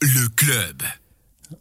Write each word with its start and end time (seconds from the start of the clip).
Le 0.00 0.28
club. 0.36 0.82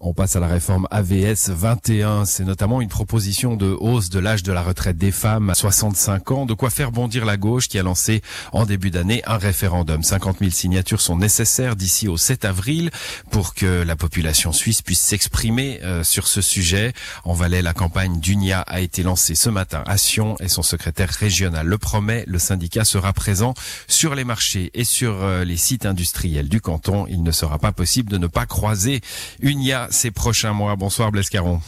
On 0.01 0.13
passe 0.13 0.35
à 0.35 0.41
la 0.41 0.47
réforme 0.47 0.85
AVS 0.91 1.49
21. 1.49 2.25
C'est 2.25 2.43
notamment 2.43 2.81
une 2.81 2.89
proposition 2.89 3.55
de 3.55 3.67
hausse 3.67 4.09
de 4.09 4.19
l'âge 4.19 4.43
de 4.43 4.51
la 4.51 4.61
retraite 4.61 4.97
des 4.97 5.11
femmes 5.11 5.49
à 5.49 5.53
65 5.53 6.31
ans. 6.31 6.45
De 6.45 6.53
quoi 6.53 6.69
faire 6.69 6.91
bondir 6.91 7.23
la 7.23 7.37
gauche 7.37 7.69
qui 7.69 7.79
a 7.79 7.83
lancé 7.83 8.21
en 8.51 8.65
début 8.65 8.91
d'année 8.91 9.21
un 9.25 9.37
référendum. 9.37 10.03
50 10.03 10.39
000 10.39 10.51
signatures 10.51 10.99
sont 10.99 11.17
nécessaires 11.17 11.77
d'ici 11.77 12.09
au 12.09 12.17
7 12.17 12.43
avril 12.43 12.91
pour 13.31 13.53
que 13.53 13.83
la 13.83 13.95
population 13.95 14.51
suisse 14.51 14.81
puisse 14.81 14.99
s'exprimer 14.99 15.79
euh, 15.83 16.03
sur 16.03 16.27
ce 16.27 16.41
sujet. 16.41 16.91
En 17.23 17.33
Valais, 17.33 17.61
la 17.61 17.73
campagne 17.73 18.19
d'UNIA 18.19 18.59
a 18.59 18.81
été 18.81 19.03
lancée 19.03 19.35
ce 19.35 19.49
matin 19.49 19.83
à 19.85 19.97
Sion 19.97 20.35
et 20.41 20.49
son 20.49 20.63
secrétaire 20.63 21.09
régional 21.09 21.65
le 21.65 21.77
promet. 21.77 22.25
Le 22.27 22.39
syndicat 22.39 22.83
sera 22.83 23.13
présent 23.13 23.53
sur 23.87 24.15
les 24.15 24.25
marchés 24.25 24.69
et 24.73 24.83
sur 24.83 25.23
euh, 25.23 25.45
les 25.45 25.57
sites 25.57 25.85
industriels 25.85 26.49
du 26.49 26.59
canton. 26.59 27.05
Il 27.07 27.23
ne 27.23 27.31
sera 27.31 27.57
pas 27.57 27.71
possible 27.71 28.11
de 28.11 28.17
ne 28.17 28.27
pas 28.27 28.45
croiser 28.45 28.99
UNIA 29.39 29.76
ces 29.89 30.11
prochains 30.11 30.53
mois. 30.53 30.75
Bonsoir 30.75 31.11
Blaise 31.11 31.29
Caron. 31.29 31.59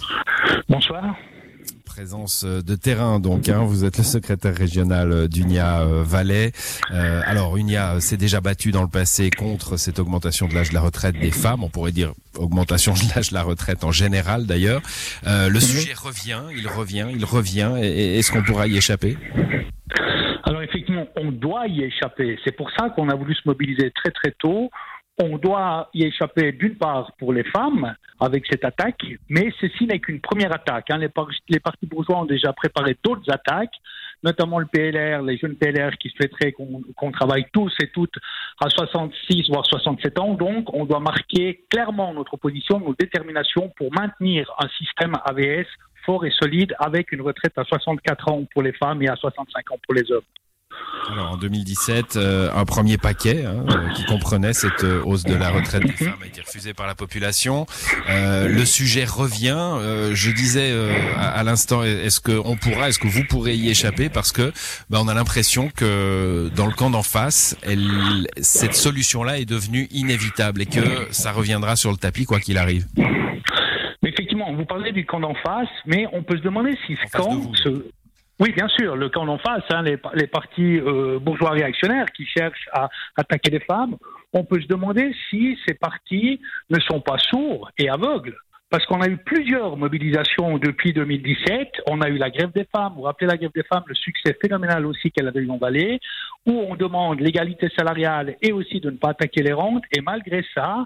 Bonsoir. 0.68 1.16
Présence 1.86 2.46
euh, 2.46 2.62
de 2.62 2.76
terrain 2.76 3.20
donc. 3.20 3.50
Hein. 3.50 3.64
Vous 3.66 3.84
êtes 3.84 3.98
le 3.98 4.04
secrétaire 4.06 4.56
régional 4.56 5.12
euh, 5.12 5.28
d'UNIA 5.28 5.82
euh, 5.82 6.04
Valais. 6.04 6.54
Euh, 6.94 7.22
alors 7.26 7.58
UNIA 7.58 8.00
s'est 8.00 8.16
déjà 8.16 8.40
battu 8.40 8.72
dans 8.72 8.84
le 8.84 8.88
passé 8.90 9.30
contre 9.30 9.76
cette 9.76 10.00
augmentation 10.00 10.48
de 10.48 10.54
l'âge 10.56 10.70
de 10.70 10.76
la 10.76 10.82
retraite 10.82 11.20
des 11.20 11.32
femmes. 11.32 11.64
On 11.64 11.70
pourrait 11.70 11.92
dire 11.92 12.14
augmentation 12.38 12.94
de 12.94 13.00
l'âge 13.14 13.30
de 13.30 13.34
la 13.34 13.44
retraite 13.44 13.84
en 13.84 13.92
général 13.92 14.46
d'ailleurs. 14.46 14.82
Euh, 15.28 15.50
le 15.50 15.60
sujet 15.60 15.94
revient, 15.94 16.44
il 16.56 16.68
revient, 16.68 17.08
il 17.14 17.26
revient. 17.26 17.74
Est-ce 17.82 18.32
qu'on 18.32 18.44
pourra 18.44 18.68
y 18.68 18.78
échapper? 18.78 19.18
Alors 20.46 20.62
effectivement, 20.62 21.06
on 21.18 21.32
doit 21.32 21.68
y 21.68 21.84
échapper. 21.84 22.40
C'est 22.46 22.56
pour 22.56 22.72
ça 22.78 22.90
qu'on 22.92 23.10
a 23.10 23.16
voulu 23.16 23.36
se 23.36 23.42
mobiliser 23.46 23.92
très 23.92 24.12
très 24.12 24.32
tôt. 24.40 24.72
On 25.22 25.38
doit 25.38 25.90
y 25.94 26.04
échapper 26.06 26.54
d'une 26.54 26.76
part 26.76 27.12
pour 27.18 27.34
les 27.34 27.44
femmes 27.44 27.94
avec 28.22 28.46
cette 28.50 28.64
attaque, 28.64 29.04
mais 29.28 29.52
ceci 29.60 29.86
n'est 29.86 30.00
qu'une 30.00 30.22
première 30.22 30.54
attaque. 30.54 30.90
hein. 30.92 30.98
Les, 30.98 31.10
par- 31.10 31.30
les 31.50 31.60
partis 31.60 31.86
bourgeois 31.86 32.20
ont 32.22 32.26
déjà 32.26 32.54
préparé 32.54 32.96
d'autres 33.04 33.30
attaques, 33.32 33.74
notamment 34.24 34.60
le 34.60 34.66
PLR, 34.66 35.22
les 35.22 35.38
jeunes 35.38 35.56
PLR 35.56 35.98
qui 35.98 36.10
souhaiteraient 36.10 36.54
qu'on 36.54 37.12
travaille 37.12 37.46
tous 37.52 37.74
et 37.82 37.90
toutes 37.90 38.16
à 38.62 38.70
66 38.70 39.50
voire 39.50 39.66
67 39.66 40.20
ans. 40.20 40.34
Donc 40.36 40.74
on 40.74 40.86
doit 40.86 41.00
marquer 41.02 41.64
clairement 41.70 42.14
notre 42.14 42.34
opposition, 42.36 42.80
notre 42.80 42.98
détermination 42.98 43.70
pour 43.78 43.92
maintenir 43.94 44.50
un 44.60 44.68
système 44.70 45.14
AVS 45.26 45.68
fort 46.06 46.26
et 46.26 46.32
solide 46.32 46.74
avec 46.80 47.12
une 47.12 47.22
retraite 47.22 47.58
à 47.58 47.64
64 47.66 48.30
ans 48.32 48.44
pour 48.54 48.62
les 48.64 48.74
femmes 48.74 49.02
et 49.04 49.10
à 49.10 49.16
65 49.18 49.72
ans 49.72 49.78
pour 49.86 49.94
les 49.96 50.10
hommes. 50.12 50.24
Alors 51.12 51.32
en 51.32 51.38
2017, 51.38 52.18
euh, 52.18 52.52
un 52.54 52.66
premier 52.66 52.98
paquet 52.98 53.44
hein, 53.46 53.66
euh, 53.70 53.90
qui 53.96 54.06
comprenait 54.06 54.54
cette 54.54 54.84
euh, 54.84 55.02
hausse 55.04 55.24
de 55.24 55.34
la 55.34 55.50
retraite 55.50 55.84
des 55.84 55.92
femmes 55.94 56.20
a 56.22 56.28
été 56.28 56.42
refusé 56.42 56.74
par 56.76 56.86
la 56.86 56.94
population. 56.94 57.66
Euh, 58.10 58.48
le 58.48 58.64
sujet 58.64 59.06
revient. 59.06 59.58
Euh, 59.58 60.12
je 60.14 60.30
disais 60.30 60.70
euh, 60.72 60.94
à, 61.18 61.30
à 61.30 61.44
l'instant, 61.44 61.84
est-ce 61.84 62.20
que 62.20 62.40
on 62.46 62.58
pourra, 62.58 62.90
est-ce 62.90 63.00
que 63.00 63.08
vous 63.08 63.24
pourrez 63.24 63.56
y 63.56 63.70
échapper? 63.70 64.10
Parce 64.10 64.32
que 64.32 64.54
bah, 64.92 65.00
on 65.02 65.08
a 65.08 65.16
l'impression 65.16 65.70
que 65.76 66.52
dans 66.56 66.68
le 66.68 66.74
camp 66.74 66.92
d'en 66.92 67.04
face, 67.04 67.58
elle, 67.64 68.28
cette 68.38 68.76
solution-là 68.76 69.40
est 69.40 69.46
devenue 69.46 69.88
inévitable 69.92 70.62
et 70.62 70.68
que 70.68 71.08
ça 71.12 71.32
reviendra 71.32 71.76
sur 71.76 71.90
le 71.90 71.98
tapis 71.98 72.26
quoi 72.26 72.40
qu'il 72.40 72.58
arrive. 72.60 72.86
Mais 74.02 74.10
effectivement, 74.10 74.54
vous 74.54 74.66
parlez 74.66 74.92
du 74.92 75.06
camp 75.06 75.20
d'en 75.20 75.34
face, 75.34 75.68
mais 75.86 76.06
on 76.14 76.22
peut 76.24 76.38
se 76.38 76.44
demander 76.44 76.78
si 76.86 76.96
ce 76.96 77.18
camp... 77.18 77.42
Oui, 78.40 78.54
bien 78.54 78.70
sûr, 78.70 78.96
le 78.96 79.10
camp 79.10 79.26
d'en 79.26 79.38
face, 79.38 79.64
hein, 79.70 79.82
les, 79.82 79.98
les 80.14 80.28
partis 80.28 80.80
euh, 80.80 81.20
bourgeois 81.20 81.50
réactionnaires 81.50 82.06
qui 82.16 82.26
cherchent 82.26 82.70
à 82.72 82.90
attaquer 83.18 83.52
les 83.52 83.60
femmes, 83.60 83.98
on 84.32 84.46
peut 84.46 84.62
se 84.62 84.68
demander 84.68 85.14
si 85.30 85.58
ces 85.68 85.74
partis 85.74 86.40
ne 86.70 86.80
sont 86.80 87.02
pas 87.02 87.18
sourds 87.18 87.70
et 87.78 87.90
aveugles. 87.90 88.38
Parce 88.70 88.86
qu'on 88.86 89.02
a 89.02 89.10
eu 89.10 89.18
plusieurs 89.18 89.76
mobilisations 89.78 90.60
depuis 90.60 90.94
2017. 90.94 91.82
On 91.90 92.02
a 92.02 92.10
eu 92.10 92.18
la 92.18 92.30
grève 92.30 92.52
des 92.54 92.68
femmes. 92.74 92.94
Vous 92.96 93.02
rappelez 93.02 93.28
la 93.28 93.36
grève 93.36 93.52
des 93.54 93.64
femmes, 93.64 93.84
le 93.88 93.96
succès 93.96 94.38
phénoménal 94.40 94.86
aussi 94.86 95.12
qu'elle 95.12 95.28
avait 95.28 95.42
eu 95.42 95.50
en 95.50 95.58
Valais, 95.58 96.00
où 96.46 96.52
on 96.52 96.76
demande 96.76 97.20
l'égalité 97.20 97.68
salariale 97.76 98.36
et 98.44 98.52
aussi 98.52 98.80
de 98.80 98.92
ne 98.92 98.98
pas 98.98 99.10
attaquer 99.10 99.42
les 99.42 99.54
rentes. 99.54 99.84
Et 99.92 100.02
malgré 100.02 100.46
ça, 100.54 100.86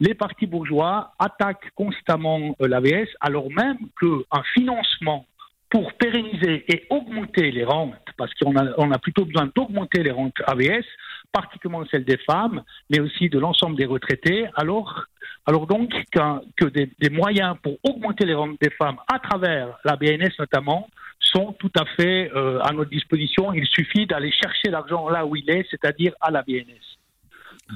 les 0.00 0.14
partis 0.14 0.46
bourgeois 0.46 1.12
attaquent 1.20 1.70
constamment 1.76 2.56
euh, 2.60 2.66
l'AVS, 2.66 3.08
alors 3.20 3.48
même 3.50 3.78
qu'un 4.00 4.42
financement 4.54 5.24
pour 5.70 5.92
pérenniser 5.94 6.64
et 6.68 6.86
augmenter 6.90 7.50
les 7.52 7.64
rentes, 7.64 7.94
parce 8.16 8.32
qu'on 8.34 8.56
a, 8.56 8.98
plutôt 8.98 9.24
besoin 9.24 9.50
d'augmenter 9.54 10.02
les 10.02 10.10
rentes 10.10 10.34
AVS, 10.46 10.84
particulièrement 11.32 11.86
celles 11.90 12.04
des 12.04 12.18
femmes, 12.18 12.62
mais 12.90 12.98
aussi 13.00 13.28
de 13.28 13.38
l'ensemble 13.38 13.76
des 13.76 13.86
retraités, 13.86 14.46
alors, 14.56 15.04
alors 15.46 15.66
donc 15.68 15.92
que 16.12 16.64
des, 16.66 16.90
des 16.98 17.10
moyens 17.10 17.56
pour 17.62 17.78
augmenter 17.84 18.26
les 18.26 18.34
rentes 18.34 18.60
des 18.60 18.70
femmes 18.70 18.98
à 19.12 19.20
travers 19.20 19.78
la 19.84 19.96
BNS 19.96 20.32
notamment 20.38 20.88
sont 21.20 21.52
tout 21.58 21.70
à 21.78 21.84
fait 21.84 22.30
euh, 22.34 22.60
à 22.62 22.72
notre 22.72 22.90
disposition. 22.90 23.52
Il 23.52 23.66
suffit 23.66 24.06
d'aller 24.06 24.32
chercher 24.32 24.70
l'argent 24.70 25.08
là 25.08 25.24
où 25.24 25.36
il 25.36 25.48
est, 25.50 25.66
c'est-à-dire 25.70 26.12
à 26.20 26.30
la 26.30 26.42
BNS. 26.42 26.99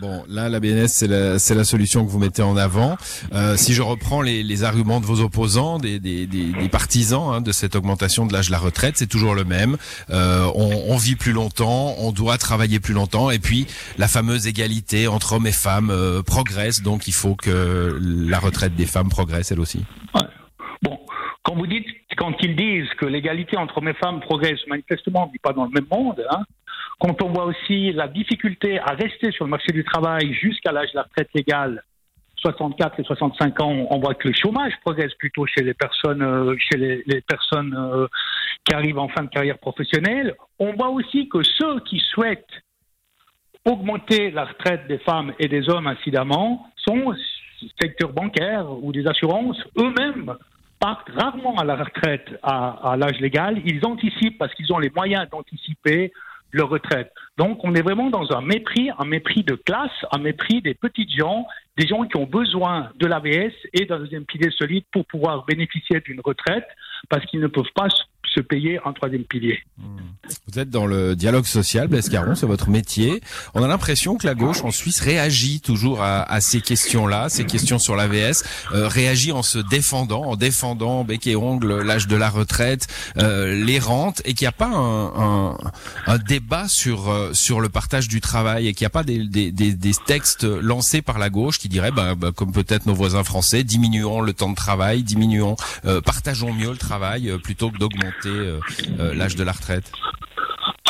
Bon, 0.01 0.25
là, 0.29 0.49
la 0.49 0.59
BNS, 0.59 0.89
c'est 0.89 1.07
la, 1.07 1.35
la 1.35 1.65
solution 1.65 2.05
que 2.05 2.11
vous 2.11 2.19
mettez 2.19 2.43
en 2.43 2.57
avant. 2.57 2.97
Euh, 3.33 3.57
si 3.57 3.75
je 3.75 3.83
reprends 3.83 4.23
les, 4.23 4.43
les 4.43 4.65
arguments 4.65 5.01
de 5.01 5.07
vos 5.07 5.21
opposants, 5.21 5.79
des, 5.79 6.01
des, 6.01 6.27
des, 6.27 6.53
des 6.53 6.69
partisans 6.69 7.33
hein, 7.33 7.41
de 7.41 7.53
cette 7.53 7.77
augmentation 7.77 8.27
de 8.27 8.33
l'âge 8.33 8.49
de 8.49 8.53
la 8.53 8.59
retraite, 8.59 8.97
c'est 8.97 9.07
toujours 9.07 9.35
le 9.35 9.45
même. 9.45 9.77
Euh, 10.11 10.51
on, 10.55 10.85
on 10.89 10.97
vit 10.97 11.15
plus 11.15 11.33
longtemps, 11.33 11.95
on 11.99 12.11
doit 12.11 12.39
travailler 12.39 12.81
plus 12.81 12.95
longtemps, 12.95 13.31
et 13.31 13.39
puis 13.39 13.67
la 13.97 14.09
fameuse 14.09 14.47
égalité 14.47 15.07
entre 15.07 15.35
hommes 15.35 15.47
et 15.47 15.53
femmes 15.53 15.91
euh, 15.91 16.23
progresse, 16.23 16.83
donc 16.83 17.07
il 17.07 17.15
faut 17.15 17.37
que 17.37 17.97
la 18.01 18.39
retraite 18.41 18.75
des 18.75 18.87
femmes 18.87 19.09
progresse 19.09 19.53
elle 19.53 19.61
aussi. 19.61 19.85
Bon, 20.83 20.99
quand 21.45 21.55
vous 21.55 21.67
dites, 21.67 21.87
quand 22.17 22.33
ils 22.43 22.57
disent 22.57 22.91
que 22.99 23.07
l'égalité 23.07 23.57
entre 23.57 23.79
hommes 23.79 23.89
et 23.89 23.95
femmes 23.95 24.21
progresse, 24.21 24.59
manifestement, 24.67 25.25
on 25.25 25.27
ne 25.29 25.33
vit 25.33 25.39
pas 25.39 25.53
dans 25.53 25.65
le 25.65 25.71
même 25.71 25.87
monde. 25.91 26.23
Hein. 26.31 26.43
Quand 26.99 27.23
on 27.23 27.31
voit 27.31 27.47
aussi 27.47 27.93
la 27.93 28.09
difficulté 28.09 28.79
à 28.79 28.95
rester 28.95 29.33
sur 29.33 29.45
le 29.45 29.51
marché 29.51 29.73
du 29.73 29.85
travail 29.85 30.33
jusqu'à 30.33 30.73
l'âge 30.73 30.91
de 30.93 30.97
la 30.97 31.03
retraite 31.03 31.31
légale, 31.35 31.83
64 32.37 33.01
et 33.01 33.05
65 33.05 33.61
ans, 33.61 33.87
on 33.91 33.99
voit 33.99 34.15
que 34.15 34.29
le 34.29 34.35
chômage 34.35 34.73
progresse 34.85 35.15
plutôt 35.15 35.47
chez 35.47 35.63
les 35.63 35.75
personnes, 35.75 36.23
euh, 36.23 36.55
chez 36.59 36.77
les, 36.79 37.21
personnes 37.23 37.75
euh, 37.75 38.07
qui 38.65 38.75
arrivent 38.75 38.99
en 38.99 39.09
fin 39.09 39.23
de 39.23 39.29
carrière 39.29 39.59
professionnelle. 39.59 40.35
On 40.59 40.73
voit 40.75 40.91
aussi 40.91 41.29
que 41.29 41.43
ceux 41.43 41.81
qui 41.81 42.01
souhaitent 42.13 42.63
augmenter 43.65 44.31
la 44.31 44.45
retraite 44.45 44.87
des 44.89 44.99
femmes 44.99 45.33
et 45.39 45.49
des 45.49 45.71
hommes 45.71 45.87
incidemment 45.87 46.67
sont 46.77 47.15
secteur 47.81 48.13
bancaire 48.13 48.67
ou 48.83 48.93
des 48.93 49.07
assurances 49.07 49.57
eux-mêmes 49.79 50.35
partent 50.79 51.09
rarement 51.17 51.57
à 51.57 51.65
la 51.65 51.77
retraite 51.77 52.29
à 52.43 52.95
l'âge 52.99 53.19
légal. 53.21 53.63
Ils 53.65 53.87
anticipent 53.87 54.37
parce 54.37 54.53
qu'ils 54.55 54.71
ont 54.71 54.79
les 54.79 54.91
moyens 54.91 55.27
d'anticiper 55.31 56.13
retraite. 56.63 57.13
Donc 57.37 57.65
on 57.65 57.75
est 57.75 57.83
vraiment 57.83 58.11
dans 58.11 58.33
un 58.33 58.41
mépris, 58.41 58.91
un 58.99 59.05
mépris 59.05 59.43
de 59.43 59.55
classe, 59.55 59.91
un 60.13 60.19
mépris 60.19 60.63
des 60.63 60.75
petites 60.75 61.11
gens, 61.11 61.47
des 61.77 61.87
gens 61.87 62.05
qui 62.05 62.17
ont 62.17 62.27
besoin 62.27 62.91
de 62.97 63.07
l'AVS 63.07 63.53
et 63.73 63.87
d'un 63.87 63.99
deuxième 63.99 64.25
pilier 64.25 64.51
solide 64.51 64.85
pour 64.93 65.05
pouvoir 65.07 65.45
bénéficier 65.45 66.01
d'une 66.01 66.21
retraite 66.21 66.67
parce 67.09 67.25
qu'ils 67.27 67.41
ne 67.41 67.49
peuvent 67.49 67.65
pas 67.75 67.89
se- 68.35 68.41
payer 68.41 68.79
un 68.85 68.93
troisième 68.93 69.25
pilier. 69.25 69.59
Vous 70.49 70.59
êtes 70.59 70.71
dans 70.71 70.87
le 70.87 71.17
dialogue 71.17 71.45
social, 71.47 71.89
Blaise 71.89 72.09
Caron, 72.09 72.35
c'est 72.35 72.47
votre 72.47 72.69
métier. 72.69 73.21
On 73.55 73.63
a 73.63 73.69
l'impression 73.69 74.17
que 74.17 74.27
la 74.27 74.35
gauche 74.35 74.63
en 74.65 74.71
Suisse 74.71 75.01
réagit 75.01 75.61
toujours 75.61 76.03
à, 76.03 76.23
à 76.23 76.41
ces 76.41 76.61
questions-là, 76.61 77.29
ces 77.29 77.45
questions 77.45 77.79
sur 77.79 77.97
l'AVS, 77.97 78.43
euh, 78.73 78.89
réagit 78.89 79.33
en 79.33 79.43
se 79.43 79.59
défendant, 79.59 80.23
en 80.25 80.37
défendant 80.37 81.05
bec 81.05 81.27
et 81.27 81.37
ongle 81.37 81.81
l'âge 81.83 82.07
de 82.07 82.17
la 82.17 82.31
retraite, 82.31 82.87
euh, 83.19 83.55
les 83.65 83.79
rentes, 83.79 84.23
et 84.25 84.35
qu'il 84.35 84.45
n'y 84.45 84.49
a 84.49 84.53
pas 84.53 84.69
un, 84.69 85.07
un, 85.53 85.59
un 86.07 86.19
débat 86.19 86.69
sur 86.69 87.11
euh, 87.11 87.33
sur 87.33 87.61
le 87.61 87.69
partage 87.69 88.09
du 88.09 88.21
travail, 88.21 88.69
et 88.69 88.75
qu'il 88.75 88.85
n'y 88.85 88.89
a 88.89 88.91
pas 88.91 89.05
des, 89.05 89.27
des, 89.27 89.53
des, 89.53 89.73
des 89.73 89.93
textes 90.07 90.45
lancés 90.45 91.03
par 91.03 91.19
la 91.19 91.31
gauche 91.31 91.59
qui 91.59 91.69
diraient, 91.69 91.91
bah, 91.93 92.15
bah, 92.15 92.31
comme 92.35 92.53
peut-être 92.53 92.87
nos 92.87 92.95
voisins 92.95 93.25
français, 93.25 93.65
diminuons 93.65 94.21
le 94.21 94.33
temps 94.33 94.51
de 94.51 94.55
travail, 94.57 95.03
diminuons, 95.03 95.57
euh, 95.85 96.01
partageons 96.01 96.53
mieux 96.53 96.71
le 96.71 96.77
travail 96.79 97.29
euh, 97.31 97.39
plutôt 97.39 97.71
que 97.71 97.79
d'augmenter 97.79 98.24
euh, 98.31 98.61
euh, 99.01 99.15
l'âge 99.15 99.37
de 99.37 99.45
la 99.45 99.53
retraite. 99.53 99.93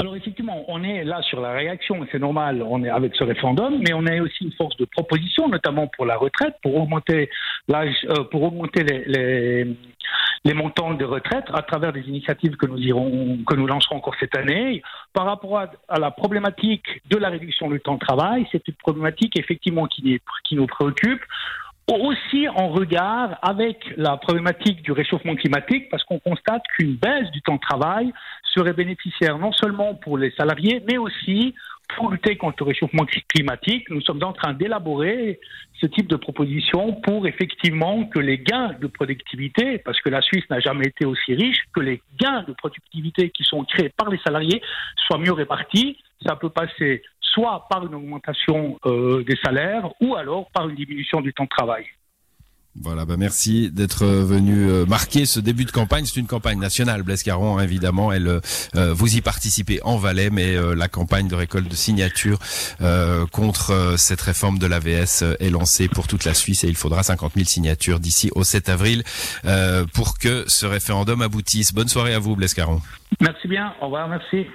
Alors 0.00 0.16
effectivement, 0.16 0.64
on 0.68 0.82
est 0.82 1.04
là 1.04 1.22
sur 1.22 1.40
la 1.40 1.52
réaction, 1.52 2.04
c'est 2.10 2.18
normal, 2.18 2.64
on 2.68 2.82
est 2.82 2.88
avec 2.88 3.14
ce 3.14 3.22
référendum, 3.22 3.80
mais 3.80 3.92
on 3.94 4.04
a 4.06 4.20
aussi 4.20 4.44
une 4.44 4.52
force 4.52 4.76
de 4.76 4.84
proposition, 4.86 5.48
notamment 5.48 5.86
pour 5.86 6.04
la 6.04 6.16
retraite, 6.16 6.56
pour 6.62 6.74
augmenter 6.74 7.30
l'âge, 7.68 7.94
euh, 8.10 8.24
pour 8.24 8.42
augmenter 8.42 8.82
les, 8.82 10.52
montants 10.52 10.94
de 10.94 11.04
retraite 11.04 11.44
à 11.54 11.62
travers 11.62 11.92
des 11.92 12.02
initiatives 12.02 12.56
que 12.56 12.66
nous 12.66 12.78
irons, 12.78 13.38
que 13.46 13.54
nous 13.54 13.66
lancerons 13.66 13.96
encore 13.96 14.14
cette 14.18 14.36
année. 14.36 14.82
Par 15.12 15.26
rapport 15.26 15.58
à, 15.58 15.98
la 15.98 16.10
problématique 16.10 16.86
de 17.08 17.16
la 17.16 17.28
réduction 17.28 17.70
du 17.70 17.80
temps 17.80 17.94
de 17.94 18.00
travail, 18.00 18.46
c'est 18.52 18.66
une 18.68 18.74
problématique 18.74 19.38
effectivement 19.38 19.86
qui 19.86 20.20
nous 20.52 20.66
préoccupe 20.66 21.22
aussi 21.92 22.48
en 22.48 22.68
regard 22.68 23.38
avec 23.42 23.92
la 23.96 24.16
problématique 24.16 24.82
du 24.82 24.92
réchauffement 24.92 25.34
climatique, 25.34 25.88
parce 25.90 26.02
qu'on 26.04 26.18
constate 26.18 26.62
qu'une 26.76 26.96
baisse 26.96 27.30
du 27.30 27.42
temps 27.42 27.56
de 27.56 27.60
travail 27.60 28.12
serait 28.54 28.72
bénéficiaire 28.72 29.38
non 29.38 29.52
seulement 29.52 29.94
pour 29.94 30.16
les 30.16 30.30
salariés, 30.32 30.82
mais 30.88 30.96
aussi 30.96 31.54
pour 31.96 32.10
lutter 32.10 32.36
contre 32.36 32.64
le 32.64 32.68
réchauffement 32.68 33.06
climatique, 33.28 33.88
nous 33.90 34.00
sommes 34.00 34.22
en 34.22 34.32
train 34.32 34.54
d'élaborer 34.54 35.38
ce 35.80 35.86
type 35.86 36.08
de 36.08 36.16
proposition 36.16 36.94
pour 37.02 37.26
effectivement 37.26 38.04
que 38.06 38.18
les 38.18 38.38
gains 38.38 38.74
de 38.80 38.86
productivité, 38.86 39.78
parce 39.78 40.00
que 40.00 40.08
la 40.08 40.22
Suisse 40.22 40.44
n'a 40.48 40.60
jamais 40.60 40.86
été 40.86 41.04
aussi 41.04 41.34
riche, 41.34 41.58
que 41.74 41.80
les 41.80 42.00
gains 42.18 42.42
de 42.48 42.52
productivité 42.52 43.30
qui 43.30 43.44
sont 43.44 43.64
créés 43.64 43.90
par 43.90 44.08
les 44.08 44.18
salariés 44.24 44.62
soient 45.06 45.18
mieux 45.18 45.32
répartis. 45.32 45.98
Ça 46.26 46.36
peut 46.36 46.48
passer 46.48 47.02
soit 47.34 47.66
par 47.68 47.84
une 47.84 47.94
augmentation 47.94 48.78
euh, 48.86 49.22
des 49.24 49.36
salaires 49.44 49.90
ou 50.00 50.14
alors 50.14 50.50
par 50.52 50.68
une 50.68 50.76
diminution 50.76 51.20
du 51.20 51.34
temps 51.34 51.44
de 51.44 51.48
travail. 51.50 51.84
Voilà, 52.82 53.04
bah 53.04 53.14
merci 53.16 53.70
d'être 53.70 54.04
venu 54.04 54.68
euh, 54.68 54.84
marquer 54.84 55.26
ce 55.26 55.38
début 55.38 55.64
de 55.64 55.70
campagne. 55.70 56.06
C'est 56.06 56.18
une 56.18 56.26
campagne 56.26 56.58
nationale, 56.58 57.04
Blaise 57.04 57.22
Caron, 57.22 57.60
évidemment. 57.60 58.10
Elle, 58.10 58.26
euh, 58.26 58.40
vous 58.92 59.16
y 59.16 59.20
participez 59.20 59.78
en 59.84 59.96
Valais, 59.96 60.28
mais 60.28 60.56
euh, 60.56 60.74
la 60.74 60.88
campagne 60.88 61.28
de 61.28 61.36
récolte 61.36 61.68
de 61.68 61.74
signatures 61.74 62.38
contre 63.30 63.94
cette 63.96 64.20
réforme 64.20 64.58
de 64.58 64.66
l'AVS 64.66 65.22
est 65.38 65.50
lancée 65.50 65.88
pour 65.88 66.06
toute 66.06 66.24
la 66.24 66.34
Suisse 66.34 66.64
et 66.64 66.68
il 66.68 66.74
faudra 66.74 67.02
50 67.02 67.34
000 67.34 67.46
signatures 67.46 68.00
d'ici 68.00 68.30
au 68.34 68.44
7 68.44 68.68
avril 68.68 69.02
pour 69.94 70.18
que 70.18 70.44
ce 70.48 70.66
référendum 70.66 71.22
aboutisse. 71.22 71.72
Bonne 71.72 71.88
soirée 71.88 72.14
à 72.14 72.18
vous, 72.18 72.36
Blaise 72.36 72.54
Caron. 72.54 72.80
Merci 73.20 73.48
bien. 73.48 73.74
Au 73.80 73.86
revoir. 73.86 74.08
Merci. 74.08 74.46